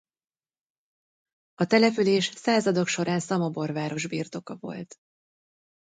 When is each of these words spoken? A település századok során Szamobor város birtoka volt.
A 1.55 1.65
település 1.65 2.25
századok 2.25 2.87
során 2.87 3.19
Szamobor 3.19 3.71
város 3.71 4.07
birtoka 4.07 4.55
volt. 4.59 4.95